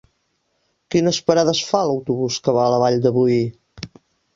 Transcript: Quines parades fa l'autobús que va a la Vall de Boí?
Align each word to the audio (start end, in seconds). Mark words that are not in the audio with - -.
Quines 0.95 1.21
parades 1.29 1.63
fa 1.73 1.85
l'autobús 1.93 2.41
que 2.49 2.59
va 2.59 2.67
a 2.67 2.75
la 2.77 2.85
Vall 2.87 3.03
de 3.09 3.17
Boí? 3.23 3.41